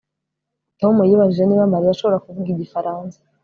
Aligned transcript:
Tom 0.79 0.95
yibajije 1.09 1.43
niba 1.45 1.71
Mariya 1.73 1.91
ashobora 1.93 2.23
kuvuga 2.25 2.47
igifaransa 2.51 3.17